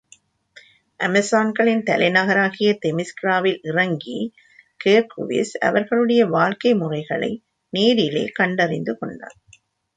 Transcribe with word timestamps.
அமெசான்களின் 0.99 1.83
தலைநகராகிய 1.83 2.69
தெமிஸ்கிராவில் 2.85 3.59
இறங்கி, 3.61 4.17
ஹெர்க்குவிஸ் 4.85 5.53
அவர்களுடைய 5.59 6.25
வாழ்க்கை 6.25 6.73
முறைகளை 6.73 7.31
நேரிலே 7.73 8.25
கண்டறிந்துகொண்டான். 8.39 9.39